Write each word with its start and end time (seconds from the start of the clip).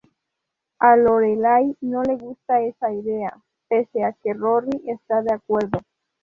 A 0.79 0.97
Lorelai 0.97 1.77
no 1.81 2.01
le 2.01 2.15
gusta 2.17 2.59
esa 2.61 2.91
idea, 2.91 3.39
pese 3.67 4.03
a 4.03 4.13
que 4.13 4.33
Rory 4.33 4.81
está 4.87 5.21
de 5.21 5.31
acuerdo. 5.35 5.79